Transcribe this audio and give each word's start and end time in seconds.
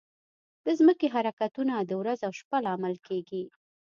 د 0.65 0.67
ځمکې 0.79 1.07
حرکتونه 1.15 1.73
د 1.79 1.91
ورځ 2.01 2.19
او 2.27 2.31
شپه 2.39 2.57
لامل 2.65 2.95
کېږي. 3.07 3.43